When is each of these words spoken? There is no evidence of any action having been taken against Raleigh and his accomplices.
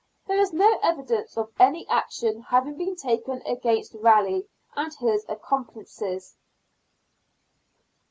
There 0.25 0.41
is 0.41 0.51
no 0.51 0.79
evidence 0.81 1.37
of 1.37 1.51
any 1.59 1.87
action 1.87 2.41
having 2.49 2.75
been 2.75 2.95
taken 2.95 3.43
against 3.45 3.93
Raleigh 3.93 4.47
and 4.75 4.91
his 4.95 5.23
accomplices. 5.29 6.37